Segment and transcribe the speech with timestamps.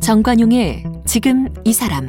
[0.00, 2.06] 정관용의 지금 이 사람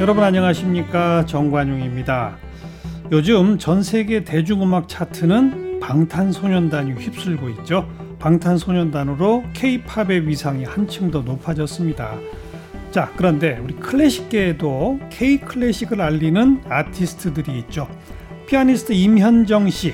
[0.00, 2.36] 여러분 안녕하십니까 정관용입니다.
[3.12, 7.88] 요즘 전 세계 대중음악 차트는 방탄소년단이 휩쓸고 있죠.
[8.24, 12.18] 방탄소년단으로 K-팝의 위상이 한층 더 높아졌습니다.
[12.90, 17.86] 자, 그런데 우리 클래식계에도 K 클래식을 알리는 아티스트들이 있죠.
[18.46, 19.92] 피아니스트 임현정 씨,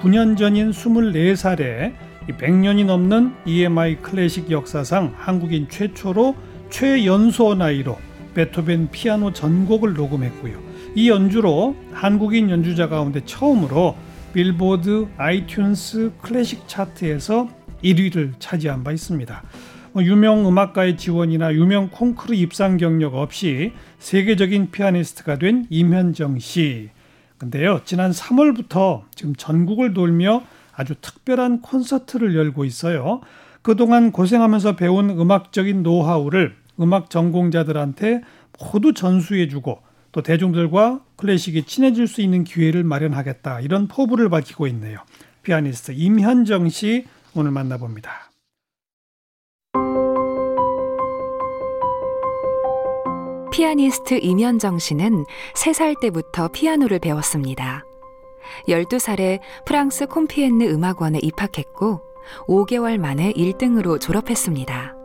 [0.00, 1.94] 9년 전인 24살에
[2.28, 6.36] 100년이 넘는 EMI 클래식 역사상 한국인 최초로
[6.70, 7.98] 최연소 나이로
[8.34, 10.56] 베토벤 피아노 전곡을 녹음했고요.
[10.94, 13.96] 이 연주로 한국인 연주자 가운데 처음으로
[14.34, 17.48] 빌보드 아이튠스 클래식 차트에서
[17.82, 19.42] 1위를 차지한 바 있습니다.
[19.92, 26.90] 뭐 유명 음악가의 지원이나 유명 콩쿠르 입상 경력 없이 세계적인 피아니스트가 된 임현정 씨.
[27.36, 30.42] 근데요, 지난 3월부터 지금 전국을 돌며
[30.74, 33.20] 아주 특별한 콘서트를 열고 있어요.
[33.62, 38.22] 그동안 고생하면서 배운 음악적인 노하우를 음악 전공자들한테
[38.58, 39.80] 모두 전수해주고
[40.12, 44.98] 또 대중들과 클래식이 친해질 수 있는 기회를 마련하겠다 이런 포부를 밝히고 있네요.
[45.42, 48.30] 피아니스트 임현정 씨 오늘 만나봅니다.
[53.52, 55.24] 피아니스트 임현정 씨는
[55.54, 57.84] 3살 때부터 피아노를 배웠습니다.
[58.66, 62.00] 12살에 프랑스 콤피엔느 음악원에 입학했고
[62.48, 64.96] 5개월 만에 1등으로 졸업했습니다.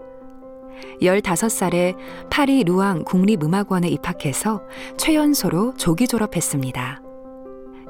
[1.02, 1.96] 15살에
[2.30, 4.62] 파리 루앙 국립음악원에 입학해서
[4.98, 7.07] 최연소로 조기 졸업했습니다.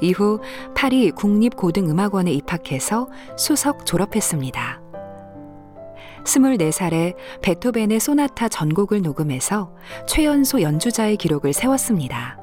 [0.01, 0.39] 이후
[0.75, 4.81] 파리 국립고등음악원에 입학해서 수석 졸업했습니다.
[6.23, 9.73] 24살에 베토벤의 소나타 전곡을 녹음해서
[10.07, 12.37] 최연소 연주자의 기록을 세웠습니다.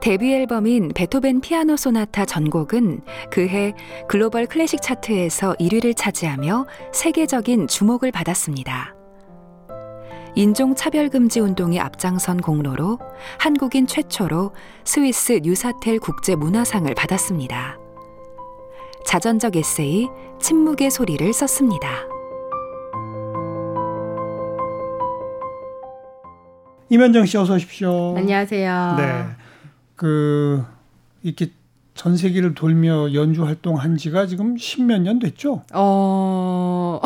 [0.00, 3.74] 데뷔 앨범인 베토벤 피아노 소나타 전곡은 그해
[4.08, 9.01] 글로벌 클래식 차트에서 1위를 차지하며 세계적인 주목을 받았습니다.
[10.34, 12.98] 인종차별금지 운동에 앞장선 공로로
[13.38, 14.52] 한국인 최초로
[14.84, 17.78] 스위스 뉴사텔 국제문화상을 받았습니다.
[19.06, 20.08] 자전적 에세이
[20.40, 21.88] 침묵의 소리를 썼습니다.
[26.88, 28.16] 이면정 씨 어서 오십시오.
[28.16, 28.94] 안녕하세요.
[28.98, 29.24] 네.
[29.96, 30.64] 그
[31.22, 31.50] 이렇게
[31.94, 35.62] 전 세계를 돌며 연주 활동한 지가 지금 십몇 년 됐죠?
[35.74, 37.00] 어.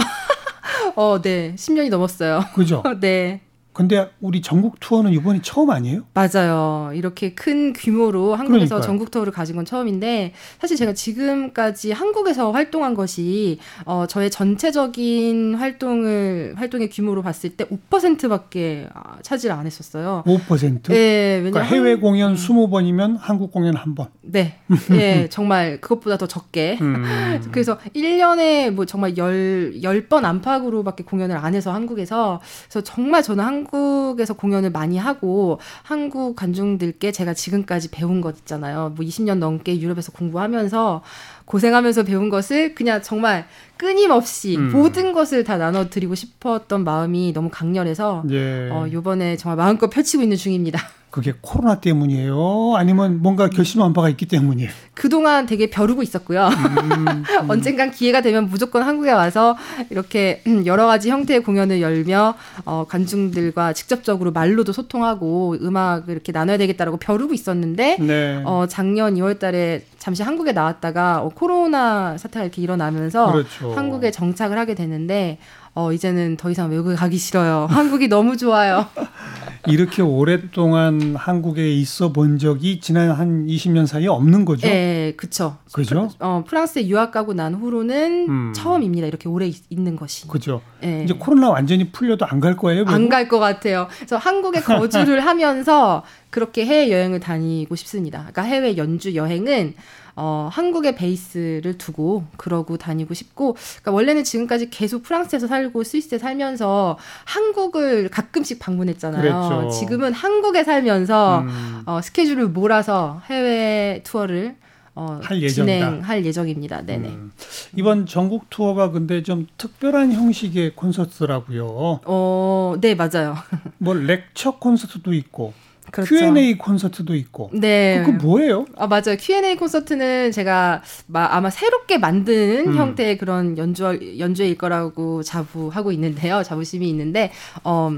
[0.96, 1.54] 어, 네.
[1.56, 2.40] 10년이 넘었어요.
[2.54, 2.82] 그죠?
[3.00, 3.45] 네.
[3.76, 6.04] 근데 우리 전국 투어는 이번이 처음 아니에요?
[6.14, 6.92] 맞아요.
[6.94, 8.80] 이렇게 큰 규모로 한국에서 그러니까요.
[8.80, 16.54] 전국 투어를 가진 건 처음인데 사실 제가 지금까지 한국에서 활동한 것이 어 저의 전체적인 활동을
[16.56, 18.88] 활동의 규모로 봤을 때 5%밖에
[19.20, 20.24] 차지를 안 했었어요.
[20.26, 20.88] 5%?
[20.88, 24.06] 네, 그러니까 해외 공연 20번이면 한국 공연 한 번.
[24.22, 24.56] 네.
[24.88, 26.78] 네, 정말 그것보다 더 적게.
[26.80, 27.04] 음.
[27.52, 33.65] 그래서 1년에 뭐 정말 10, 10번 안팎으로밖에 공연을 안 해서 한국에서 그래서 정말 저는 한
[33.66, 38.92] 한국에서 공연을 많이 하고 한국 관중들께 제가 지금까지 배운 것 있잖아요.
[38.96, 41.02] 뭐 20년 넘게 유럽에서 공부하면서
[41.44, 43.46] 고생하면서 배운 것을 그냥 정말
[43.76, 44.72] 끊임없이 음.
[44.72, 48.70] 모든 것을 다 나눠드리고 싶었던 마음이 너무 강렬해서 예.
[48.70, 50.80] 어, 요번에 정말 마음껏 펼치고 있는 중입니다.
[51.16, 52.74] 그게 코로나 때문이에요?
[52.76, 54.68] 아니면 뭔가 결심한 바가 있기 때문이에요?
[54.92, 56.46] 그동안 되게 벼르고 있었고요.
[56.46, 57.24] 음, 음.
[57.48, 59.56] 언젠간 기회가 되면 무조건 한국에 와서
[59.88, 62.34] 이렇게 여러 가지 형태의 공연을 열며
[62.66, 68.42] 어, 관중들과 직접적으로 말로도 소통하고 음악을 이렇게 나눠야 되겠다라고 벼르고 있었는데 네.
[68.44, 73.72] 어, 작년 2월 달에 잠시 한국에 나왔다가 어, 코로나 사태가 이렇게 일어나면서 그렇죠.
[73.72, 75.38] 한국에 정착을 하게 되는데
[75.74, 77.66] 어, 이제는 더 이상 외국에 가기 싫어요.
[77.68, 78.86] 한국이 너무 좋아요.
[79.66, 84.68] 이렇게 오랫동안 한국에 있어 본 적이 지난 한 20년 사이에 없는 거죠?
[84.68, 85.56] 네, 그쵸.
[85.72, 86.08] 그죠?
[86.20, 88.52] 어, 프랑스에 유학 가고 난 후로는 음.
[88.54, 89.08] 처음입니다.
[89.08, 90.28] 이렇게 오래 있, 는 것이.
[90.28, 90.62] 그죠.
[90.80, 91.02] 네.
[91.02, 92.84] 이제 코로나 완전히 풀려도 안 갈 거예요?
[92.86, 93.88] 안 갈 것 같아요.
[93.96, 98.20] 그래서 한국에 거주를 하면서 그렇게 해외 여행을 다니고 싶습니다.
[98.20, 99.74] 그러니까 해외 연주 여행은
[100.16, 106.98] 어, 한국의 베이스를 두고 그러고 다니고 싶고, 그러니까 원래는 지금까지 계속 프랑스에서 살고 스위스에 살면서
[107.24, 109.20] 한국을 가끔씩 방문했잖아요.
[109.20, 109.78] 그랬죠.
[109.78, 111.82] 지금은 한국에 살면서 음.
[111.84, 114.56] 어, 스케줄을 몰아서 해외 투어를
[114.94, 116.80] 어, 할 진행할 예정입니다.
[116.80, 117.08] 네네.
[117.08, 117.30] 음.
[117.76, 122.00] 이번 전국 투어가 근데 좀 특별한 형식의 콘서트라고요.
[122.06, 123.36] 어, 네 맞아요.
[123.76, 125.52] 뭐 렉처 콘서트도 있고
[125.90, 126.14] 그렇죠.
[126.14, 127.50] Q&A 콘서트도 있고.
[127.52, 128.02] 네.
[128.04, 128.66] 그 뭐예요?
[128.76, 129.16] 아 맞아요.
[129.18, 132.76] Q&A 콘서트는 제가 아마 새롭게 만든 음.
[132.76, 133.84] 형태의 그런 연주
[134.18, 136.42] 연주일 거라고 자부하고 있는데요.
[136.42, 137.32] 자부심이 있는데
[137.64, 137.90] 어,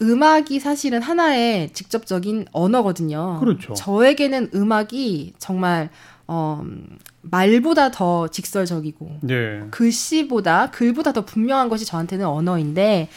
[0.00, 3.38] 음악이 사실은 하나의 직접적인 언어거든요.
[3.40, 3.74] 그렇죠.
[3.74, 5.90] 저에게는 음악이 정말
[6.26, 6.62] 어,
[7.22, 9.62] 말보다 더 직설적이고 네.
[9.70, 13.08] 글씨보다 글보다 더 분명한 것이 저한테는 언어인데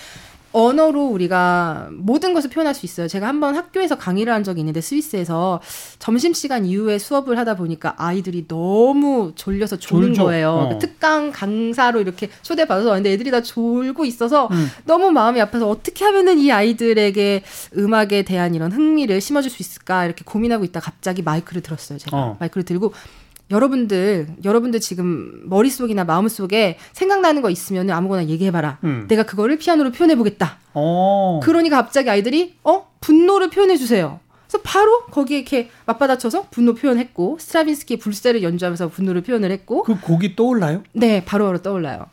[0.55, 3.09] 언어로 우리가 모든 것을 표현할 수 있어요.
[3.09, 5.59] 제가 한번 학교에서 강의를 한 적이 있는데 스위스에서
[5.99, 10.23] 점심시간 이후에 수업을 하다 보니까 아이들이 너무 졸려서 졸는 졸죠.
[10.23, 10.49] 거예요.
[10.51, 10.69] 어.
[10.69, 14.67] 그 특강 강사로 이렇게 초대받아서 왔는데 애들이 다 졸고 있어서 음.
[14.85, 17.43] 너무 마음이 아파서 어떻게 하면은 이 아이들에게
[17.77, 21.97] 음악에 대한 이런 흥미를 심어줄 수 있을까 이렇게 고민하고 있다 갑자기 마이크를 들었어요.
[21.97, 22.37] 제가 어.
[22.39, 22.93] 마이크를 들고
[23.51, 28.79] 여러분들, 여러분들 지금 머릿속이나 마음속에 생각나는 거 있으면 아무거나 얘기해 봐라.
[28.83, 29.05] 음.
[29.07, 30.57] 내가 그거를 피아노로 표현해 보겠다.
[30.73, 31.39] 어.
[31.43, 32.87] 그러니까 갑자기 아이들이, 어?
[33.01, 34.19] 분노를 표현해 주세요.
[34.47, 39.83] 그래서 바로 거기에 이렇게 맞받아쳐서 분노 표현했고, 스트라빈스키 불새를 연주하면서 분노를 표현을 했고.
[39.83, 40.83] 그 곡이 떠올라요?
[40.93, 42.05] 네, 바로바로 바로 떠올라요.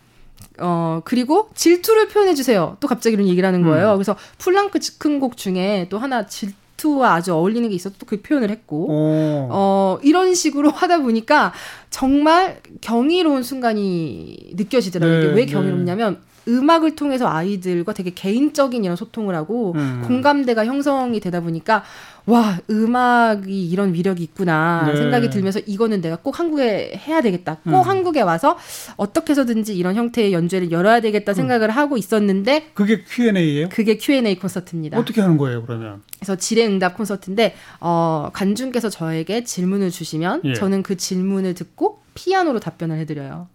[0.59, 2.77] 어, 그리고 질투를 표현해 주세요.
[2.81, 3.93] 또 갑자기 이런 얘기를 하는 거예요.
[3.93, 3.97] 음.
[3.97, 6.53] 그래서 풀랑크 즉흥곡 중에 또 하나 질,
[6.91, 9.49] 와 아주 어울리는 게 있어서 또 그 표현을 했고 오.
[9.51, 11.55] 어 이런 식으로 하다 보니까
[11.89, 15.19] 정말 경이로운 순간이 느껴지더라고요.
[15.19, 15.53] 네, 이게 왜 네.
[15.53, 16.32] 경이롭냐면 네.
[16.49, 20.03] 음악을 통해서 아이들과 되게 개인적인 이런 소통을 하고 음.
[20.07, 21.85] 공감대가 형성이 되다 보니까
[22.27, 24.97] 와 음악이 이런 위력이 있구나 네.
[24.97, 27.89] 생각이 들면서 이거는 내가 꼭 한국에 해야 되겠다 꼭 음.
[27.89, 28.57] 한국에 와서
[28.97, 31.35] 어떻게 해서든지 이런 형태의 연주회를 열어야 되겠다 음.
[31.35, 31.71] 생각을 음.
[31.71, 33.69] 하고 있었는데 그게 Q&A예요?
[33.71, 34.99] 그게 Q&A 콘서트입니다.
[34.99, 36.03] 어떻게 하는 거예요 그러면?
[36.17, 40.55] 그래서 질의응답 콘서트인데 어, 관중께서 저에게 질문을 주시면 예.
[40.55, 43.49] 저는 그 질문을 듣고 피아노로 답변을 해드려요.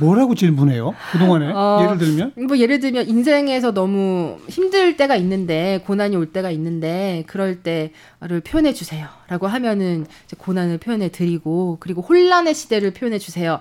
[0.00, 0.94] 뭐라고 질문해요?
[1.12, 6.50] 그동안에 어, 예를 들면 뭐 예를 들면 인생에서 너무 힘들 때가 있는데 고난이 올 때가
[6.50, 10.06] 있는데 그럴 때를 표현해 주세요라고 하면은
[10.38, 13.60] 고난을 표현해 드리고 그리고 혼란의 시대를 표현해 주세요.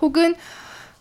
[0.00, 0.34] 혹은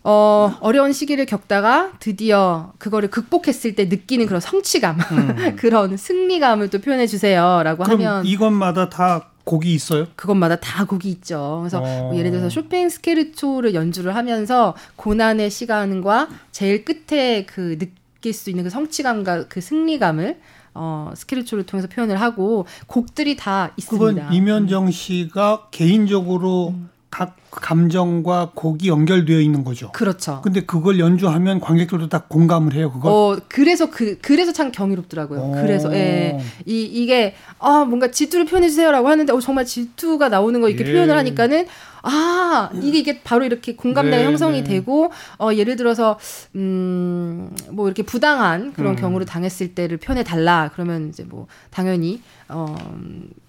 [0.03, 5.55] 어, 어려운 시기를 겪다가 드디어 그거를 극복했을 때 느끼는 그런 성취감, 음.
[5.57, 10.07] 그런 승리감을 또 표현해 주세요라고 하면 이것마다 다 곡이 있어요?
[10.15, 11.59] 그것마다 다 곡이 있죠.
[11.61, 18.49] 그래서 뭐 예를 들어서 쇼팽 스케르초를 연주를 하면서 고난의 시간과 제일 끝에 그 느낄 수
[18.49, 20.39] 있는 그 성취감과 그 승리감을
[20.73, 24.23] 어, 스케르초를 통해서 표현을 하고 곡들이 다 있습니다.
[24.23, 26.89] 그건 이면정 씨가 개인적으로 음.
[27.11, 29.91] 각 감정과 곡이 연결되어 있는 거죠.
[29.91, 30.39] 그렇죠.
[30.41, 32.89] 근데 그걸 연주하면 관객들도 다 공감을 해요.
[32.91, 33.11] 그거.
[33.11, 35.39] 어, 그래서 그 그래서 참 경이롭더라고요.
[35.41, 35.51] 오.
[35.51, 36.39] 그래서 예.
[36.65, 40.93] 이 이게 아, 뭔가 질투를 표현해 주세요라고 하는데 어, 정말 질투가 나오는 거 이렇게 예.
[40.93, 41.67] 표현을 하니까는
[42.03, 44.69] 아, 이게 이게 바로 이렇게 공감대가 네, 형성이 네.
[44.69, 46.17] 되고 어 예를 들어서
[46.55, 48.95] 음뭐 이렇게 부당한 그런 음.
[48.95, 50.71] 경우를 당했을 때를 표현해 달라.
[50.73, 52.75] 그러면 이제 뭐 당연히 어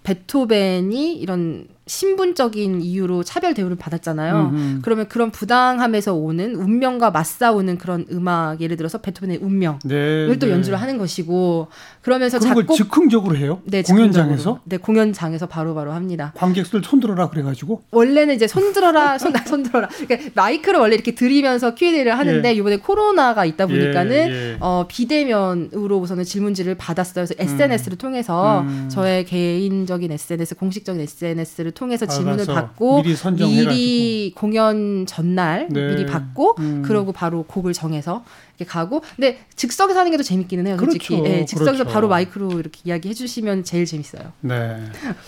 [0.03, 4.35] 베토벤이 이런 신분적인 이유로 차별 대우를 받았잖아요.
[4.35, 4.79] 음음.
[4.83, 10.53] 그러면 그런 부당함에서 오는 운명과 맞싸우는 그런 음악 예를 들어서 베토벤의 운명을 네, 또 네.
[10.53, 11.69] 연주를 하는 것이고
[12.01, 13.61] 그러면서 작곡 즉흥적으로 해요?
[13.65, 14.61] 네, 공연장에서?
[14.65, 16.33] 네, 공연장에서 바로바로 바로 합니다.
[16.35, 22.49] 관객들 손들어라 그래가지고 원래는 이제 손들어라 손 손들어라 그러니까 마이크를 원래 이렇게 들이면서 Q&A를 하는데
[22.49, 22.55] 예.
[22.55, 24.57] 이번에 코로나가 있다 보니까는 예, 예.
[24.61, 27.27] 어, 비대면으로 우선은 질문지를 받았어요.
[27.27, 27.99] 그래서 SNS를 음.
[27.99, 28.89] 통해서 음.
[28.91, 35.89] 저의 개인적인 SNS 공식적인 SNS를 통해서 질문을 받고 미리, 미리 공연 전날 네.
[35.89, 36.83] 미리 받고 음.
[36.83, 38.25] 그러고 바로 곡을 정해서
[38.57, 39.03] 이렇게 가고.
[39.17, 41.09] 근데 즉석에서 하는 게 더 재밌기는 해요 솔직히.
[41.17, 41.23] 그렇죠.
[41.23, 41.93] 네, 즉석에서 그렇죠.
[41.93, 44.33] 바로 마이크로 이렇게 이야기해 주시면 제일 재밌어요.
[44.41, 44.77] 네.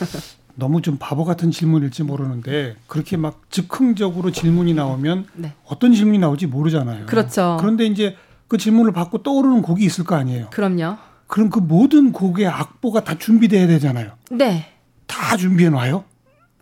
[0.57, 5.53] 너무 좀 바보 같은 질문일지 모르는데 그렇게 막 즉흥적으로 질문이 나오면 네.
[5.67, 7.07] 어떤 질문이 나올지 모르잖아요.
[7.07, 7.57] 그렇죠.
[7.59, 10.49] 그런데 이제 그 질문을 받고 떠오르는 곡이 있을 거 아니에요.
[10.51, 10.97] 그럼요.
[11.27, 14.13] 그럼 그 모든 곡의 악보가 다 준비돼야 되잖아요.
[14.31, 14.67] 네.
[15.07, 16.05] 다 준비해 놔요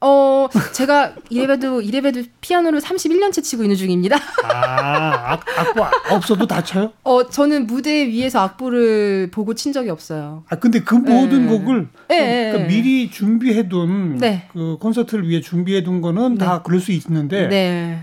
[0.05, 4.17] 어, 제가 이래봬도 이래봬도 피아노를 31년째 치고 있는 중입니다.
[4.45, 6.93] 아, 악, 악보 없어도 다 쳐요?
[7.05, 10.43] 어, 저는 무대 위에서 악보를 보고 친 적이 없어요.
[10.49, 11.53] 아, 근데 그 모든 네.
[11.53, 12.51] 곡을 네.
[12.51, 14.49] 그러니까 미리 준비해둔 네.
[14.53, 16.61] 그 콘서트를 위해 준비해둔 거는 다 네.
[16.65, 18.01] 그럴 수 있는데 네.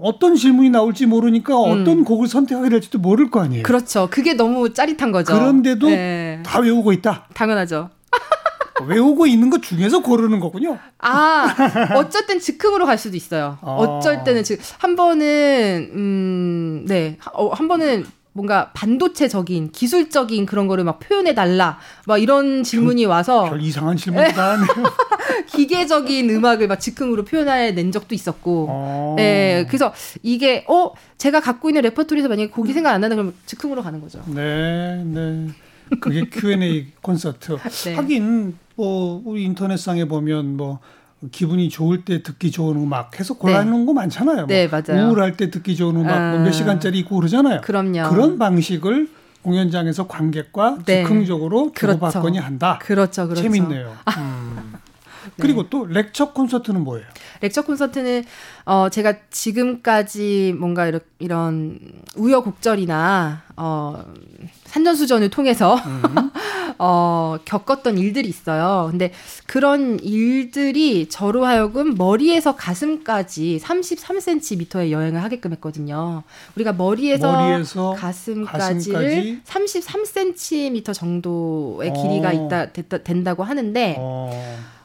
[0.00, 1.82] 어떤 질문이 나올지 모르니까 음.
[1.82, 3.64] 어떤 곡을 선택하게 될지도 모를 거 아니에요.
[3.64, 4.08] 그렇죠.
[4.10, 5.34] 그게 너무 짜릿한 거죠.
[5.34, 6.40] 그런데도 네.
[6.46, 7.26] 다 외우고 있다.
[7.34, 7.90] 당연하죠.
[8.86, 10.78] 외우고 있는 것 중에서 고르는 거군요.
[10.98, 11.54] 아,
[12.26, 13.58] 땐 즉흥으로 갈 수도 있어요.
[13.62, 13.72] 아.
[13.72, 17.18] 어쩔 때는 즉, 한 번은, 음, 네.
[17.32, 23.44] 어, 한 번은 뭔가 반도체적인 기술적인 그런 거를 막 표현해 달라 막 이런 질문이 와서
[23.50, 24.66] 별 이상한 질문다 하네요.
[25.46, 29.14] 기계적인 음악을 막 즉흥으로 표현해 낸 적도 있었고, 어.
[29.18, 33.82] 네, 그래서 이게 어 제가 갖고 있는 레퍼토리에서 만약에 곡이 생각 안 나는 그러면 즉흥으로
[33.82, 34.22] 가는 거죠.
[34.26, 35.48] 네, 네.
[36.00, 37.56] 그게 Q&A 콘서트.
[37.84, 37.94] 네.
[37.94, 40.80] 하긴 뭐 우리 인터넷상에 보면 뭐
[41.30, 43.86] 기분이 좋을 때 듣기 좋은 음악 해서 골라놓은 네.
[43.86, 44.36] 거 많잖아요.
[44.38, 45.08] 뭐 네, 맞아요.
[45.08, 47.60] 우울할 때 듣기 좋은 음악 아, 뭐몇 시간짜리 있고 그러잖아요.
[47.60, 48.08] 그럼요.
[48.10, 49.08] 그런 방식을
[49.42, 51.02] 공연장에서 관객과 네.
[51.02, 52.46] 즉흥적으로 주고받거니 그렇죠.
[52.46, 52.78] 한다.
[52.80, 53.42] 그렇죠, 그렇죠.
[53.42, 53.92] 재밌네요.
[54.18, 54.41] 음.
[55.40, 55.68] 그리고 네.
[55.70, 57.06] 또 렉처 콘서트는 뭐예요?
[57.40, 58.24] 렉처 콘서트는
[58.64, 61.78] 어 제가 지금까지 뭔가 이런, 이런
[62.16, 64.04] 우여곡절이나 어
[64.64, 66.30] 산전수전을 통해서 음.
[66.78, 68.88] 어 겪었던 일들이 있어요.
[68.90, 69.12] 근데
[69.46, 76.22] 그런 일들이 저로 하여금 머리에서 가슴까지 33cm의 여행을 하게끔 했거든요.
[76.56, 79.42] 우리가 머리에서, 머리에서 가슴까지를 가슴까지?
[79.44, 82.32] 33cm 정도의 길이가 어.
[82.32, 84.30] 있다 됐다, 된다고 하는데 어.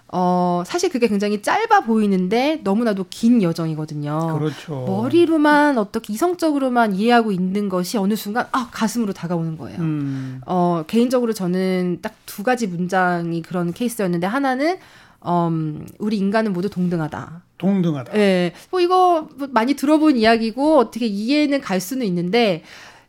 [0.10, 4.38] 어, 사실 그게 굉장히 짧아 보이는데 너무나도 긴 여정이거든요.
[4.40, 4.86] 그렇죠.
[4.88, 9.80] 머리로만 어떻게 이성적으로만 이해하고 있는 것이 어느 순간 아, 가슴으로 다가오는 거예요.
[9.80, 10.42] 음.
[10.46, 14.78] 어, 개인적으로 저는 딱 두 가지 문장이 그런 케이스였는데 하나는
[15.26, 17.42] 음, 우리 인간은 모두 동등하다.
[17.58, 18.14] 동등하다.
[18.14, 18.18] 예.
[18.18, 18.54] 네.
[18.70, 22.62] 뭐 이거 많이 들어본 이야기고 어떻게 이해는 갈 수는 있는데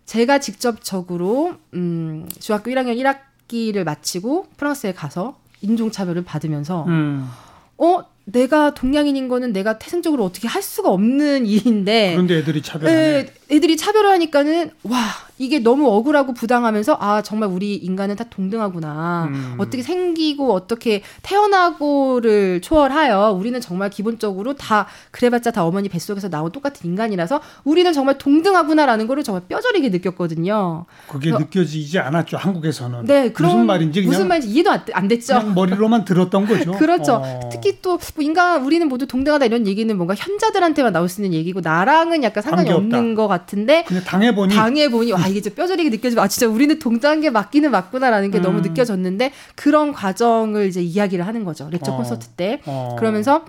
[0.07, 7.29] 제가 직접적으로 음, 중학교 1학년 1학기를 마치고 프랑스에 가서 인종차별을 받으면서 음.
[7.77, 13.27] 어 내가 동양인인 거는 내가 태생적으로 어떻게 할 수가 없는 일인데 그런데 애들이 차별하네.
[13.50, 14.99] 애들이 차별을 하니까는 와
[15.38, 19.55] 이게 너무 억울하고 부당하면서 아 정말 우리 인간은 다 동등하구나 음.
[19.59, 26.90] 어떻게 생기고 어떻게 태어나고를 초월하여 우리는 정말 기본적으로 다 그래봤자 다 어머니 뱃속에서 나온 똑같은
[26.90, 30.85] 인간이라서 우리는 정말 동등하구나라는 거를 정말 뼈저리게 느꼈거든요.
[31.09, 33.05] 그게 느껴지지 않았죠 한국에서는.
[33.05, 35.40] 네, 그런, 무슨 말인지 무슨 말인지 이해도 안, 안 됐죠.
[35.55, 36.73] 머리로만 들었던 거죠.
[36.73, 37.23] 그렇죠.
[37.25, 37.49] 어.
[37.50, 41.61] 특히 또 뭐 인간 우리는 모두 동등하다 이런 얘기는 뭔가 현자들한테만 나올 수 있는 얘기고
[41.61, 46.23] 나랑은 약간 상관이 없는 것 같 은데 그냥 당해보니 당해보니 와 이게 좀 뼈저리게 느껴지고
[46.23, 48.42] 아 진짜 우리는 동등한 맞기는 맞구나라는 게 음.
[48.42, 51.97] 너무 느껴졌는데 그런 과정을 이제 이야기를 하는 거죠 lecture 어.
[51.97, 52.97] 콘서트 때 어.
[52.99, 53.45] 그러면서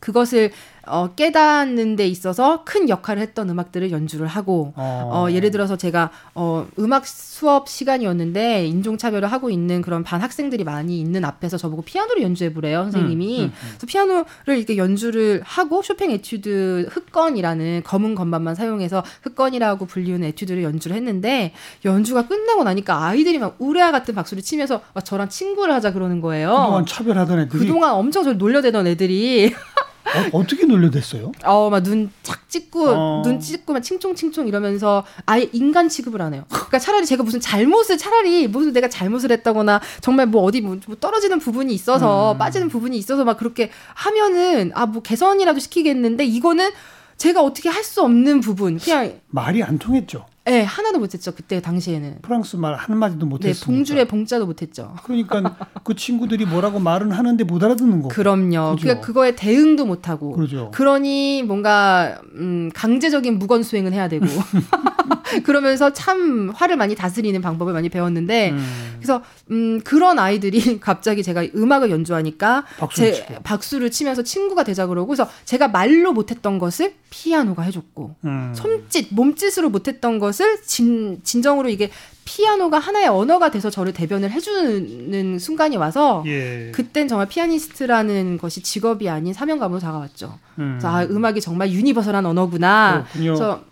[0.00, 0.50] 그것을
[0.86, 5.10] 어, 깨닫는 데 있어서 큰 역할을 했던 음악들을 연주를 하고 어.
[5.12, 11.00] 어, 예를 들어서 제가 어, 음악 수업 시간이었는데 인종차별을 하고 있는 그런 반 학생들이 많이
[11.00, 13.68] 있는 앞에서 저보고 피아노를 연주해 보래요 선생님이 음, 음, 음.
[13.78, 20.96] 그래서 피아노를 이렇게 연주를 하고 쇼팽 에튜드 흑건이라는 검은 건반만 사용해서 흑건이라고 불리우는 에튜드를 연주를
[20.96, 21.52] 했는데
[21.84, 26.48] 연주가 끝나고 나니까 아이들이 막 우레아 같은 박수를 치면서 막 저랑 친구를 하자 그러는 거예요
[26.50, 29.54] 그동안 차별하던 애들이 그동안 엄청 저를 놀려대던 애들이
[30.32, 31.32] 어, 떻게 놀려댔어요?
[31.44, 33.22] 어, 막 눈 착 찍고 어.
[33.24, 36.44] 눈 찍고 막 칭총칭총 이러면서 아예 인간 취급을 안 해요.
[36.48, 40.96] 그러니까 차라리 제가 무슨 잘못을 차라리 무슨 내가 잘못을 했다거나 정말 뭐 어디 뭐, 뭐
[40.98, 42.38] 떨어지는 부분이 있어서 음.
[42.38, 46.70] 빠지는 부분이 있어서 막 그렇게 하면은 아 뭐 개선이라도 시키겠는데 이거는
[47.16, 50.26] 제가 어떻게 할 수 없는 부분 그냥 말이 안 통했죠.
[50.44, 51.32] 네, 하나도 못했죠.
[51.32, 52.18] 그때 당시에는.
[52.22, 53.54] 프랑스 말 한마디도 못했어요.
[53.54, 54.94] 네, 봉줄에 봉자도 못했죠.
[55.04, 58.08] 그러니까 그 친구들이 뭐라고 말은 하는데 못 알아듣는 거.
[58.08, 58.74] 그럼요.
[58.74, 58.82] 그죠?
[58.82, 60.32] 그러니까 그거에 대응도 못하고.
[60.32, 60.70] 그러죠.
[60.72, 64.26] 그러니 뭔가 음, 강제적인 무건 수행은 해야 되고.
[65.44, 68.94] 그러면서 참 화를 많이 다스리는 방법을 많이 배웠는데 음.
[68.96, 75.08] 그래서 음, 그런 아이들이 갑자기 제가 음악을 연주하니까 박수를, 제, 박수를 치면서 친구가 되자 그러고
[75.08, 78.52] 그래서 제가 말로 못했던 것을 피아노가 해줬고 음.
[78.54, 81.90] 손짓 몸짓으로 못했던 것을 진, 진정으로 이게
[82.24, 86.70] 피아노가 하나의 언어가 돼서 저를 대변을 해주는 순간이 와서 예.
[86.72, 90.38] 그땐 정말 피아니스트라는 것이 직업이 아닌 사명감으로 다가왔죠.
[90.58, 90.78] 음.
[90.78, 93.04] 그래서 아, 음악이 정말 universal한 언어구나.
[93.12, 93.34] 그렇군요.
[93.34, 93.70] 그래서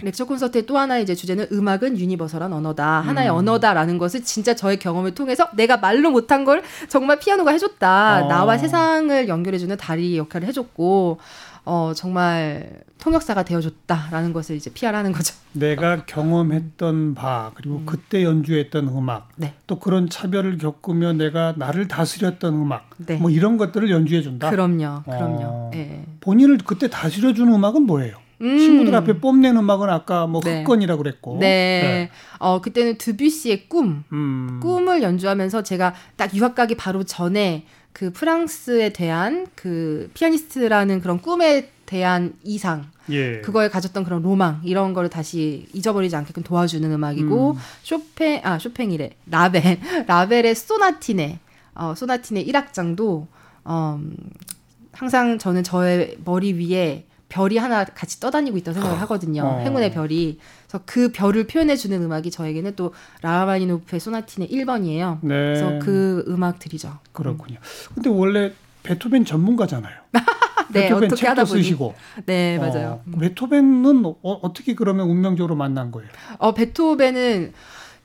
[0.00, 3.00] lecture 콘서트의 또 하나의 이제 주제는 음악은 universal한 언어다.
[3.00, 3.36] 하나의 음.
[3.36, 8.26] 언어다라는 것을 진짜 저의 경험을 통해서 내가 말로 못한 걸 정말 피아노가 해줬다.
[8.26, 8.28] 어.
[8.28, 11.18] 나와 세상을 연결해주는 다리 역할을 해줬고,
[11.68, 15.34] 어, 정말 통역사가 되어줬다라는 것을 이제 PR하는 거죠.
[15.52, 17.86] 내가 경험했던 바, 그리고 음.
[17.86, 19.52] 그때 연주했던 음악, 네.
[19.66, 23.16] 또 그런 차별을 겪으며 내가 나를 다스렸던 음악, 네.
[23.16, 24.48] 뭐 이런 것들을 연주해준다.
[24.48, 25.42] 그럼요, 그럼요.
[25.42, 25.70] 어.
[25.74, 26.06] 네.
[26.20, 28.16] 본인을 그때 다스려주는 음악은 뭐예요?
[28.40, 28.56] 음.
[28.56, 30.60] 친구들 앞에 뽐낸 음악은 아까 뭐 네.
[30.60, 31.36] 흑건이라고 그랬고.
[31.38, 31.80] 네.
[31.82, 32.10] 네.
[32.38, 34.04] 어, 그때는 드뷔시의 꿈.
[34.12, 34.60] 음.
[34.62, 37.66] 꿈을 연주하면서 제가 딱 유학 가기 바로 전에
[37.98, 42.86] 그 프랑스에 대한 그 피아니스트라는 그런 꿈에 대한 이상.
[43.10, 43.40] 예.
[43.40, 47.56] 그거에 가졌던 그런 로망 이런 거를 다시 잊어버리지 않게끔 도와주는 음악이고 음.
[47.82, 51.40] 쇼팽 아 쇼팽이래 라벨 라벨의 소나티네
[51.74, 53.26] 어 소나티네 1악장도
[53.64, 54.00] 어
[54.92, 59.44] 항상 저는 저의 머리 위에 별이 하나 같이 떠다니고 있다고 생각을 하거든요.
[59.44, 59.58] 어.
[59.60, 60.38] 행운의 별이.
[60.66, 65.18] 그래서 그 별을 표현해 주는 음악이 저에게는 또 라마니노프의 소나티네 1번이에요.
[65.22, 65.28] 네.
[65.28, 66.98] 그래서 그 음악들이죠.
[67.12, 67.58] 그렇군요.
[67.94, 69.94] 근데 원래 베토벤 전문가잖아요.
[70.72, 71.62] 네, 베토벤 어떻게 하다 보니.
[71.62, 71.94] 쓰시고.
[72.26, 73.00] 네, 맞아요.
[73.06, 76.08] 어, 베토벤은 어, 떻게 그러면 운명적으로 만난 거예요?
[76.38, 77.52] 어, 베토벤은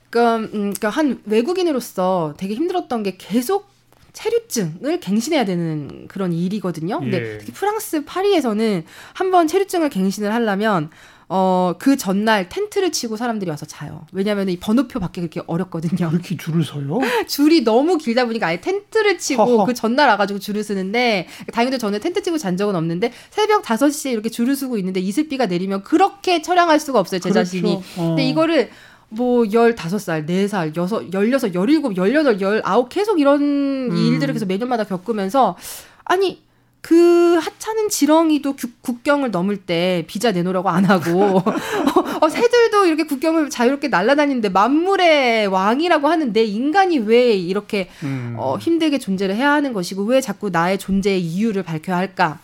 [0.10, 3.73] 그러니까, 음, 그러니까 한 외국인으로서 되게 힘들었던 게 계속
[4.14, 7.00] 체류증을 갱신해야 되는 그런 일이거든요.
[7.00, 7.52] 근데 예.
[7.54, 10.90] 프랑스 파리에서는 한번 체류증을 갱신을 하려면
[11.30, 14.06] 어, 그 전날 텐트를 치고 사람들이 와서 자요.
[14.12, 16.12] 왜냐하면 이 번호표 받기 그렇게 어렵거든요.
[16.12, 17.00] 그렇게 줄을 서요?
[17.28, 19.66] 줄이 너무 길다 보니까 아예 텐트를 치고 허허.
[19.66, 24.30] 그 전날 와가지고 줄을 쓰는데 다행히도 저는 텐트 치고 잔 적은 없는데 새벽 5시에 이렇게
[24.30, 27.20] 줄을 서고 있는데 이슬비가 내리면 그렇게 처량할 수가 없어요.
[27.20, 27.46] 제 그렇죠.
[27.46, 27.82] 자신이.
[27.98, 28.08] 어.
[28.10, 28.70] 근데 이거를
[29.16, 33.96] 뭐 15살, 4살, 6, 16, 17, 18, 19 계속 이런 음.
[33.96, 35.56] 일들을 계속 매년마다 겪으면서
[36.04, 36.42] 아니
[36.84, 41.42] 그 하찮은 지렁이도 구, 국경을 넘을 때 비자 내놓으라고 안 하고
[42.20, 48.36] 어, 새들도 이렇게 국경을 자유롭게 날아다니는데 만물의 왕이라고 하는데 인간이 왜 이렇게 음.
[48.38, 52.40] 어, 힘들게 존재를 해야 하는 것이고 왜 자꾸 나의 존재의 이유를 밝혀야 할까?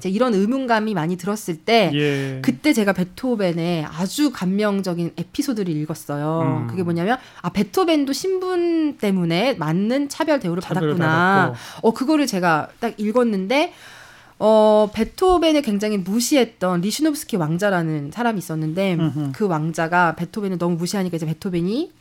[0.00, 2.40] 이제 이런 의문감이 많이 들었을 때 예.
[2.42, 6.62] 그때 제가 베토벤의 아주 감명적인 에피소드를 읽었어요.
[6.62, 6.66] 음.
[6.66, 11.06] 그게 뭐냐면 아 베토벤도 신분 때문에 맞는 차별 대우를 받았구나.
[11.06, 11.56] 받았고.
[11.82, 13.72] 어 그거를 제가 딱 읽었는데
[14.42, 19.32] 어, 베토벤을 굉장히 무시했던 리슈노브스키 왕자라는 사람이 있었는데 음흠.
[19.34, 21.92] 그 왕자가 베토벤을 너무 무시하니까 이제 베토벤이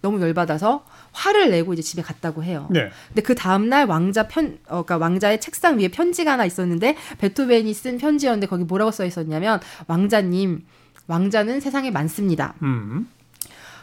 [0.00, 2.68] 너무 열받아서 화를 내고 이제 집에 갔다고 해요.
[2.70, 2.90] 네.
[3.08, 7.72] 근데 그 다음 날 왕자 편, 어, 그러니까 왕자의 책상 위에 편지가 하나 있었는데 베토벤이
[7.74, 10.64] 쓴 편지였는데 거기 뭐라고 써 있었냐면 왕자님,
[11.08, 12.54] 왕자는 세상에 많습니다.
[12.62, 13.08] 음.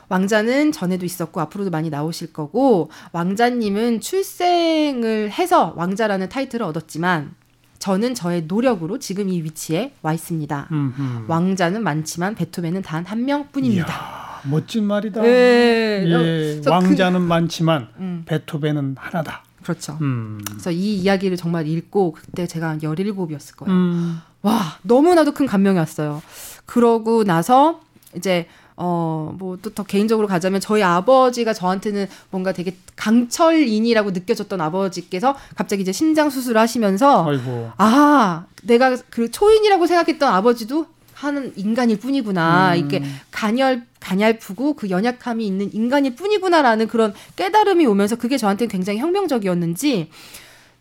[0.08, 7.34] 왕자는 전에도 있었고 앞으로도 많이 나오실 거고 왕자님은 출생을 해서 왕자라는 타이틀을 얻었지만
[7.80, 10.68] 저는 저의 노력으로 지금 이 위치에 와 있습니다.
[10.72, 11.26] 음흠.
[11.28, 13.88] 왕자는 많지만 베토벤은 단 한 명뿐입니다.
[13.94, 14.35] 이야.
[14.50, 15.22] 멋진 말이다.
[15.22, 16.04] 네.
[16.06, 18.24] 예, 그 왕자는 그, 많지만 음.
[18.26, 19.44] 베토벤은 하나다.
[19.64, 19.98] 그렇죠.
[20.02, 20.40] 음.
[20.48, 23.74] 그래서 이 이야기를 정말 읽고 그때 제가 17이었을 거예요.
[23.76, 24.20] 음.
[24.44, 26.22] 와, 너무나도 큰 감명이 왔어요.
[26.66, 27.82] 그러고 나서
[28.16, 28.48] 이제
[28.78, 35.82] 어, 뭐, 또 더 개인적으로 가자면 저희 아버지가 저한테는 뭔가 되게 강철인이라고 느껴졌던 아버지께서 갑자기
[35.82, 37.72] 이제 심장 수술을 하시면서 아이고.
[37.78, 42.74] 아, 내가 그 초인이라고 생각했던 아버지도 하는 인간일 뿐이구나.
[42.74, 42.78] 음.
[42.78, 50.12] 이게 간열 가냘프고 그 연약함이 있는 인간일 뿐이구나라는 그런 깨달음이 오면서 그게 저한테는 굉장히 혁명적이었는지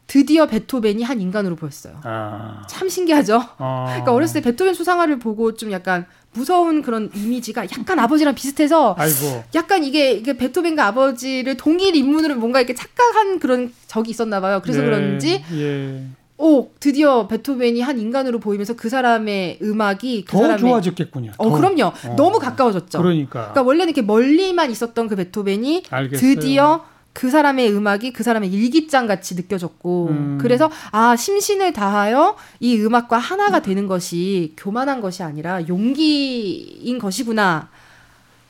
[0.06, 1.98] 드디어 베토벤이 한 인간으로 보였어요.
[2.02, 2.66] 아.
[2.68, 3.42] 참 신기하죠.
[3.56, 3.84] 아.
[3.88, 9.44] 그러니까 어렸을 때 베토벤 수상화를 보고 좀 약간 무서운 그런 이미지가 약간 아버지랑 비슷해서 아이고.
[9.54, 14.60] 약간 이게 이게 베토벤과 아버지를 동일 인물으로 뭔가 이렇게 착각한 그런 적이 있었나 봐요.
[14.60, 14.84] 그래서 네.
[14.84, 16.04] 그런지 예.
[16.44, 21.32] 오 드디어 베토벤이 한 인간으로 보이면서 그 사람의 음악이 그 더 사람의 좋아졌겠군요.
[21.38, 21.56] 어 더.
[21.56, 21.84] 그럼요.
[21.84, 22.16] 어.
[22.16, 22.98] 너무 가까워졌죠.
[22.98, 23.30] 그러니까.
[23.52, 26.20] 그러니까 원래는 이렇게 멀리만 있었던 그 베토벤이 알겠어요.
[26.34, 30.38] 드디어 그 사람의 음악이 그 사람의 일기장 같이 느껴졌고 음.
[30.40, 37.70] 그래서 아 심신을 다하여 이 음악과 하나가 되는 것이 교만한 것이 아니라 용기인 것이구나.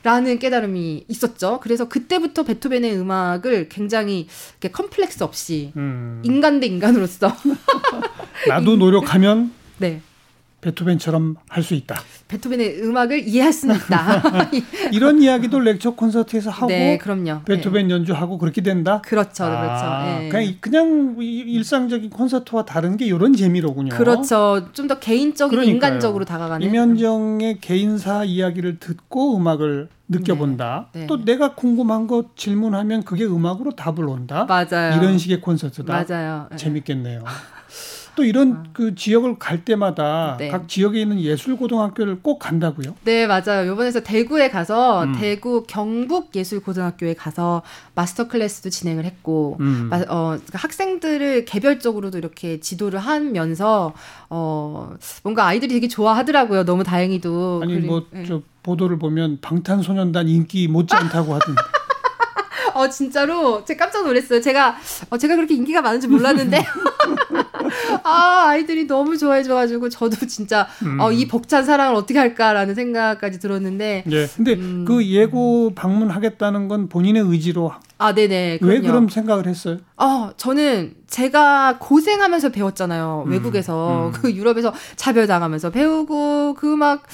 [0.05, 1.61] 라는 깨달음이 있었죠.
[1.63, 4.29] 그래서 그때부터 베토벤의 음악을 굉장히
[4.61, 6.21] 컴플렉스 없이 음.
[6.25, 7.35] 인간 대 인간으로서
[8.47, 10.03] 나도 노력하면 네.
[10.65, 11.97] 베토벤처럼 할 수 있다.
[12.29, 14.51] 베토벤의 음악을 이해할 수는 있다.
[14.93, 17.43] 이런 이야기도 렉처 콘서트에서 하고 네, 그럼요.
[17.45, 17.95] 베토벤 네.
[17.95, 19.01] 연주하고 그렇게 된다.
[19.05, 20.21] 그렇죠, 아, 그렇죠.
[20.21, 20.29] 네.
[20.61, 23.91] 그냥 그냥 일상적인 콘서트와 다른 게 이런 재미로군요.
[23.97, 24.69] 그렇죠.
[24.73, 25.75] 좀 더 개인적인 그러니까요.
[25.75, 26.67] 인간적으로 다가가는.
[26.67, 30.89] 이면정의 개인사 이야기를 듣고 음악을 느껴본다.
[30.93, 31.07] 네, 네.
[31.07, 34.45] 또 내가 궁금한 거 질문하면 그게 음악으로 답을 온다.
[34.47, 34.99] 맞아요.
[35.01, 36.05] 이런 식의 콘서트다.
[36.07, 36.49] 맞아요.
[36.51, 36.57] 네.
[36.57, 37.25] 재밌겠네요.
[38.17, 38.63] 또 이런 아.
[38.73, 40.49] 그 지역을 갈 때마다 네.
[40.49, 42.95] 각 지역에 있는 예술 고등학교를 꼭 간다고요?
[43.05, 43.67] 네, 맞아요.
[43.69, 45.15] 요번에서 대구에 가서 음.
[45.19, 47.63] 대구 경북 예술 고등학교에 가서
[47.95, 49.91] 마스터 클래스도 진행을 했고 음.
[49.93, 53.93] 어, 그러니까 학생들을 개별적으로도 이렇게 지도를 하면서
[54.31, 56.65] 어, 뭔가 아이들이 되게 좋아하더라고요.
[56.65, 57.61] 너무 다행히도.
[57.63, 58.41] 아니 뭐저 네.
[58.63, 61.61] 보도를 보면 방탄소년단 인기 못지않다고 하던데.
[62.75, 64.41] 어 진짜로 제가 깜짝 놀랐어요.
[64.41, 64.77] 제가
[65.11, 66.65] 어 제가 그렇게 인기가 많은지 몰랐는데
[68.03, 71.01] 아 아이들이 너무 좋아해줘가지고 저도 진짜 음.
[71.01, 74.05] 어 이 벅찬 사랑을 어떻게 할까라는 생각까지 들었는데.
[74.11, 74.27] 예.
[74.37, 74.85] 근데 음.
[74.87, 77.73] 그 예고 방문하겠다는 건 본인의 의지로.
[77.99, 78.59] 아 네네.
[78.59, 78.75] 그럼요.
[78.75, 79.79] 왜 그럼 생각을 했어요?
[79.97, 83.25] 어 저는 제가 고생하면서 배웠잖아요.
[83.27, 83.31] 음.
[83.33, 84.13] 외국에서 음.
[84.13, 87.05] 그 유럽에서 차별당하면서 배우고 그 막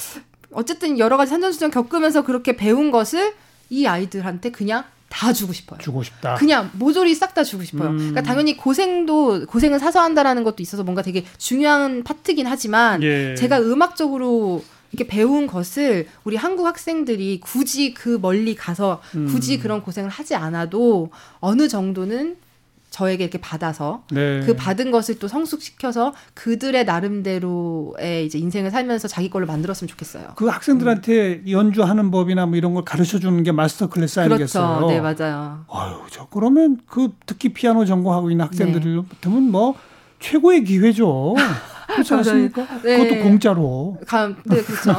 [0.52, 3.34] 어쨌든 여러 가지 산전수전 겪으면서 그렇게 배운 것을
[3.68, 5.78] 이 아이들한테 그냥 다 주고 싶어요.
[5.80, 6.36] 주고 싶다.
[6.36, 7.90] 그냥 모조리 싹 다 주고 싶어요.
[7.90, 7.96] 음.
[7.98, 13.34] 그러니까 당연히 고생도 고생을 사서 한다라는 것도 있어서 뭔가 되게 중요한 파트긴 하지만 예.
[13.34, 19.60] 제가 음악적으로 이렇게 배운 것을 우리 한국 학생들이 굳이 그 멀리 가서 굳이 음.
[19.60, 22.36] 그런 고생을 하지 않아도 어느 정도는
[22.90, 24.40] 저에게 이렇게 받아서 네.
[24.40, 30.32] 그 받은 것을 또 성숙시켜서 그들의 나름대로의 이제 인생을 살면서 자기 걸로 만들었으면 좋겠어요.
[30.34, 34.78] 그 학생들한테 연주하는 법이나 뭐 이런 걸 가르쳐 주는 게 마스터 클래스 아니겠어요?
[34.78, 34.88] 그렇죠.
[34.88, 35.64] 네, 맞아요.
[35.72, 39.76] 아유, 저 그러면 그 특히 피아노 전공하고 있는 학생들 같으면 뭐
[40.18, 41.34] 최고의 기회죠.
[41.86, 42.14] 그렇지.
[42.14, 42.66] 않습니까?
[42.82, 42.98] 네.
[42.98, 43.98] 그것도 공짜로.
[44.06, 44.94] 감, 네, 그렇죠.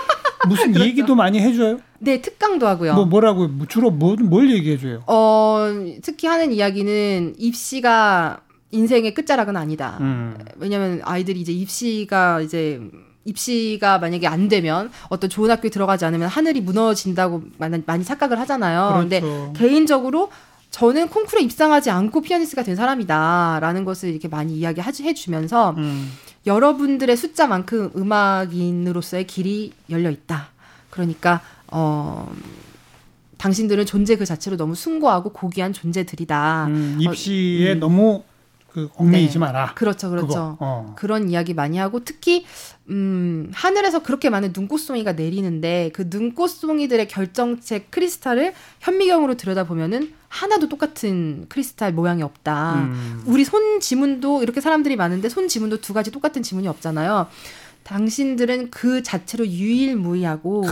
[0.48, 1.78] 무슨 얘기도 많이 해줘요?
[2.04, 2.94] 네, 특강도 하고요.
[2.94, 5.02] 뭐 뭐라고 뭐 주로 뭐, 뭘 얘기해 줘요?
[5.06, 5.66] 어,
[6.02, 8.40] 특히 하는 이야기는 입시가
[8.70, 9.98] 인생의 끝자락은 아니다.
[10.00, 10.36] 음.
[10.56, 12.80] 왜냐면 아이들이 이제 입시가 이제
[13.24, 18.98] 입시가 만약에 안 되면 어떤 좋은 학교에 들어가지 않으면 하늘이 무너진다고 많이, 많이 착각을 하잖아요.
[19.00, 19.52] 근데 그렇죠.
[19.56, 20.30] 개인적으로
[20.70, 26.10] 저는 콩쿠르에 입상하지 않고 피아니스트가 된 사람이다라는 것을 이렇게 많이 이야기해 주면서 음.
[26.46, 30.48] 여러분들의 숫자만큼 음악인으로서의 길이 열려 있다.
[30.90, 31.40] 그러니까
[31.76, 32.32] 어
[33.38, 36.66] 당신들은 존재 그 자체로 너무 숭고하고 고귀한 존재들이다.
[36.68, 37.80] 음, 입시에 음.
[37.80, 38.22] 너무
[38.74, 39.38] 그 얽매이지 네.
[39.38, 39.74] 마라.
[39.74, 40.56] 그렇죠, 그렇죠.
[40.58, 40.94] 어.
[40.96, 42.44] 그런 이야기 많이 하고 특히
[42.90, 51.46] 음, 하늘에서 그렇게 많은 눈꽃송이가 내리는데 그 눈꽃송이들의 결정체 크리스탈을 현미경으로 들여다 보면은 하나도 똑같은
[51.48, 52.74] 크리스탈 모양이 없다.
[52.74, 53.22] 음.
[53.26, 57.28] 우리 손 지문도 이렇게 사람들이 많은데 손 지문도 두 가지 똑같은 지문이 없잖아요.
[57.84, 60.64] 당신들은 그 자체로 유일무이하고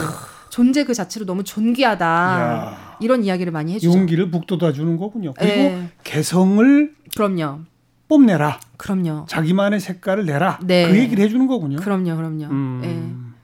[0.53, 2.05] 존재 그 자체로 너무 존귀하다.
[2.05, 3.99] 야, 이런 이야기를 많이 해주죠.
[3.99, 5.33] 용기를 북돋아 주는 거군요.
[5.33, 7.61] 그리고 네, 개성을 그럼요.
[8.07, 8.61] 뽐내라.
[8.77, 9.25] 그럼요.
[9.31, 10.59] 자기만의 색깔을 내라.
[10.63, 10.87] 네.
[10.87, 11.79] 그 얘기를 해주는 거군요.
[11.79, 12.45] 그럼요, 그럼요.
[12.51, 12.83] 음.
[12.85, 13.43] 예.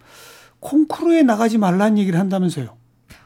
[0.61, 2.77] 콩쿠르에 나가지 말라는 얘기를 한다면서요.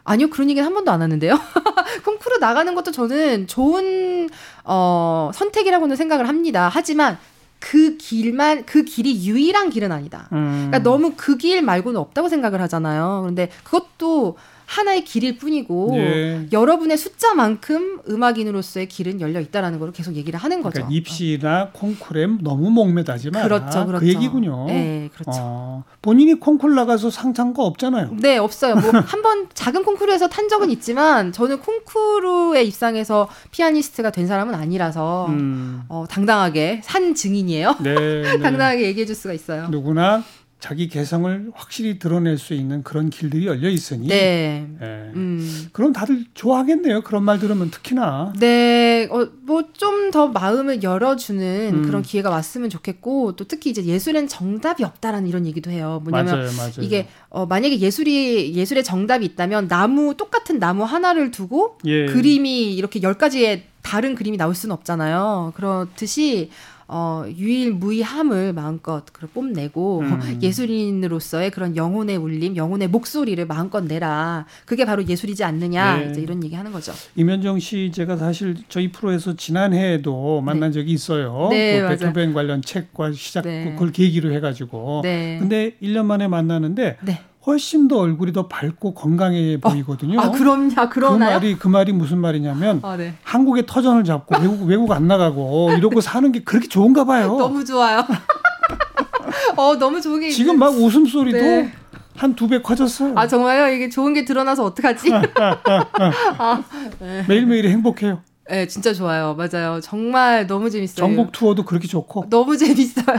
[0.05, 1.35] 아니요, 그런 얘기는 한 번도 안 하는데요.
[2.07, 4.29] 콩쿠르 나가는 것도 저는 좋은
[4.62, 6.71] 어, 선택이라고는 생각을 합니다.
[6.73, 7.18] 하지만
[7.62, 10.29] 그 길만 그 길이 유일한 길은 아니다.
[10.33, 10.68] 음.
[10.70, 13.20] 그러니까 너무 그 길 말고는 없다고 생각을 하잖아요.
[13.22, 16.48] 그런데 그것도 하나의 길일 뿐이고 예.
[16.53, 20.75] 여러분의 숫자만큼 음악인으로서의 길은 열려 있다라는 걸 계속 얘기를 하는 거죠.
[20.75, 23.44] 그러니까 입시나 콩쿠르에 너무 목매다지 마라.
[23.46, 24.05] 그렇죠, 그렇죠.
[24.05, 24.66] 그 얘기군요.
[24.66, 25.31] 네, 그렇죠.
[25.40, 28.16] 어, 본인이 콩쿠르 나가서 상탄 거 없잖아요.
[28.20, 28.75] 네, 없어요.
[28.77, 35.27] 뭐 한 번 작은 콩쿠르에서 탄 적은 있지만 저는 콩쿠르에 입상해서 피아니스트가 된 사람은 아니라서
[35.29, 35.83] 음.
[35.88, 37.77] 어, 당당하게 산 증인이에요.
[37.83, 38.38] 네, 네.
[38.40, 39.68] 당당하게 얘기해 줄 수가 있어요.
[39.68, 40.25] 누구나
[40.62, 44.07] 자기 개성을 확실히 드러낼 수 있는 그런 길들이 열려 있으니.
[44.07, 44.64] 네.
[44.81, 44.87] 예.
[45.16, 45.68] 음.
[45.72, 47.01] 그럼 다들 좋아하겠네요.
[47.03, 48.33] 그런 말 들으면 특히나.
[48.38, 51.83] 네, 어, 뭐 좀 더 마음을 열어주는 음.
[51.83, 56.01] 그런 기회가 왔으면 좋겠고 또 특히 이제 예술엔 정답이 없다라는 이런 얘기도 해요.
[56.05, 56.72] 뭐냐면 맞아요, 맞아요.
[56.83, 62.07] 이게 어, 만약에 예술이 예술에 정답이 있다면 나무 똑같은 나무 하나를 두고 예.
[62.07, 65.55] 그림이 이렇게 열 가지의 다른 그림이 나올 수는 없잖아요.
[65.57, 66.51] 그렇듯이
[66.94, 70.38] 어, 유일무이함을 마음껏 그 뽐내고 음.
[70.42, 74.44] 예술인으로서의 그런 영혼의 울림, 영혼의 목소리를 마음껏 내라.
[74.66, 75.96] 그게 바로 예술이지 않느냐.
[75.96, 76.11] 네.
[76.11, 76.92] 이제 이런 얘기 하는 거죠.
[77.16, 81.48] 임현정 씨 제가 사실 저희 프로에서 지난해에도 만난 적이 있어요.
[81.50, 81.88] 네, 그.
[81.88, 83.72] 베토벤 관련 책과 시작 네.
[83.72, 85.00] 그걸 계기로 해가지고.
[85.02, 85.38] 네.
[85.40, 87.20] 근데 1년 만에 만나는데 네.
[87.46, 90.20] 훨씬 더 얼굴이 더 밝고 건강해 보이거든요.
[90.20, 90.68] 아, 그럼요.
[90.74, 91.33] 그 그러나요?
[91.33, 93.14] 말이 그 말이 무슨 말이냐면 아, 네.
[93.24, 97.35] 한국의 터전을 잡고 외국 외국 안 나가고 이러고 사는 게 그렇게 좋은가 봐요.
[97.38, 98.07] 너무 좋아요.
[99.57, 101.72] 어, 너무 좋은 게 지금 막 웃음소리도 네.
[102.16, 103.14] 한두 배 커졌어요.
[103.16, 103.74] 아, 정말요?
[103.74, 105.11] 이게 좋은 게 드러나서 어떡하지?
[105.12, 106.62] 아,
[107.00, 107.24] 네.
[107.28, 108.20] 매일매일이 행복해요.
[108.48, 109.35] 네, 진짜 좋아요.
[109.35, 109.81] 맞아요.
[109.81, 111.07] 정말 너무 재밌어요.
[111.07, 112.26] 전국 투어도 그렇게 좋고.
[112.28, 113.16] 너무 재밌어요.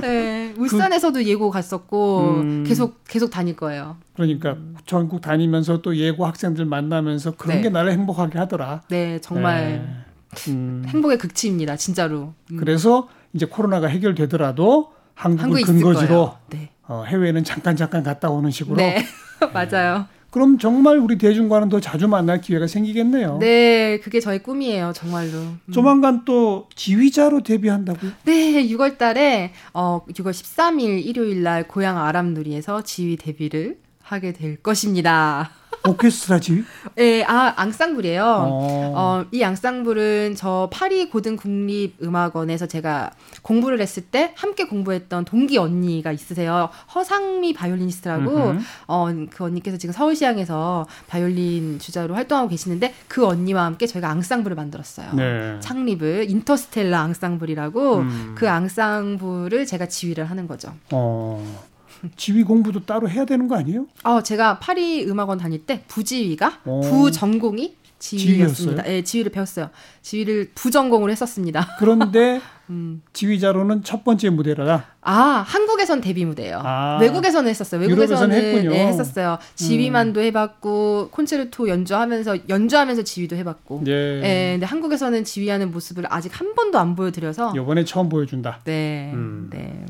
[0.00, 2.64] 네, 울산에서도 예고 갔었고 그 음.
[2.66, 3.96] 계속 계속 다닐 거예요.
[4.14, 7.62] 그러니까 전국 다니면서 또 예고 학생들 만나면서 그런 네.
[7.62, 8.82] 게 나를 행복하게 하더라.
[8.88, 10.52] 네, 정말 네.
[10.52, 12.34] 음, 행복의 극치입니다, 진짜로.
[12.50, 12.56] 음.
[12.56, 16.36] 그래서 이제 코로나가 해결되더라도 한국을 근거지로.
[16.50, 18.76] 네, 어, 해외는 잠깐 잠깐 갔다 오는 식으로.
[18.76, 19.04] 네,
[19.52, 20.06] 맞아요.
[20.32, 23.36] 그럼 정말 우리 대중과는 더 자주 만날 기회가 생기겠네요.
[23.38, 25.38] 네, 그게 저의 꿈이에요, 정말로.
[25.38, 25.60] 음.
[25.70, 28.10] 조만간 또 지휘자로 데뷔한다고요?
[28.24, 35.50] 네, 6월 달에 어 6월 13일 일요일 날 고향 아람누리에서 지휘 데뷔를 하게 될 것입니다.
[35.84, 36.62] 오케스트라 지휘?
[36.98, 38.24] 예, 아, 앙상블이에요.
[38.24, 38.92] 어.
[38.94, 43.10] 어, 이 앙상블은 저 파리 고등 국립 음악원에서 제가
[43.42, 46.68] 공부를 했을 때 함께 공부했던 동기 언니가 있으세요.
[46.94, 48.62] 허상미 바이올리니스트라고 음흠.
[48.86, 55.12] 어, 그 언니께서 지금 서울시향에서 바이올린 주자로 활동하고 계시는데 그 언니와 함께 저희가 앙상블을 만들었어요.
[55.14, 55.56] 네.
[55.60, 58.34] 창립을 인터스텔라 앙상블이라고 음.
[58.36, 60.72] 그 앙상블을 제가 지휘를 하는 거죠.
[60.92, 61.71] 어.
[62.16, 63.86] 지휘 공부도 따로 해야 되는 거 아니에요?
[64.04, 66.80] 어, 제가 파리 음악원 다닐 때 부지휘가 오.
[66.80, 68.88] 부전공이 지휘였습니다.
[68.88, 69.70] 예, 지휘를 배웠어요.
[70.02, 71.68] 지휘를 부전공을 했었습니다.
[71.78, 73.02] 그런데 음.
[73.12, 74.84] 지휘자로는 첫 번째 무대라.
[75.02, 75.12] 아
[75.46, 76.60] 한국에선 데뷔 무대예요.
[76.64, 76.98] 아.
[77.00, 77.80] 외국에서는 했었어요.
[77.80, 78.70] 외국에서는 했군요.
[78.70, 78.72] 음.
[78.72, 79.38] 네, 했었어요.
[79.54, 83.84] 지휘만도 해봤고 콘체르토 연주하면서 연주하면서 지휘도 해봤고.
[83.86, 83.92] 예.
[83.92, 87.52] 예, 근데 한국에서는 지휘하는 모습을 아직 한 번도 안 보여드려서.
[87.54, 88.60] 이번에 처음 보여준다.
[88.64, 89.48] 네, 음.
[89.52, 89.86] 네.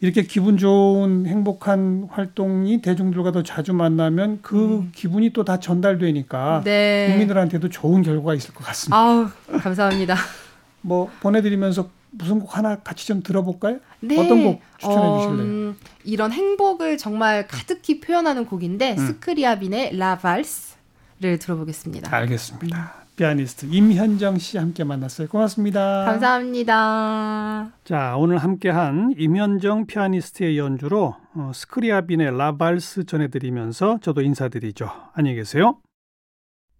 [0.00, 6.64] 이렇게 기분 좋은 행복한 활동이 대중들과 더 자주 만나면 그 기분이 또 다 전달되니까 음.
[6.64, 7.06] 네.
[7.10, 8.96] 국민들한테도 좋은 결과가 있을 것 같습니다.
[8.96, 9.28] 아우
[9.60, 10.16] 감사합니다.
[10.82, 13.78] 뭐 보내드리면서 무슨 곡 하나 같이 좀 들어볼까요?
[14.00, 14.18] 네.
[14.18, 15.42] 어떤 곡 추천해 어, 주실래요?
[15.44, 19.06] 음, 이런 행복을 정말 가득히 표현하는 곡인데 음.
[19.06, 22.14] 스크리아빈의 라발스를 들어보겠습니다.
[22.14, 23.05] 알겠습니다.
[23.16, 25.28] 피아니스트 임현정 씨 함께 만났어요.
[25.28, 26.04] 고맙습니다.
[26.04, 27.72] 감사합니다.
[27.84, 34.90] 자, 오늘 함께한 임현정 피아니스트의 연주로 어, 스크리아빈의 라발스 전해드리면서 저도 인사드리죠.
[35.14, 35.78] 안녕히 계세요.